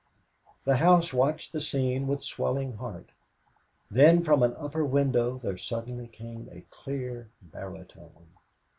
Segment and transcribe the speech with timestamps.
[0.65, 3.09] The house watched the scene with swelling heart.
[3.91, 8.29] Then from an upper window, there suddenly came a clear baritone.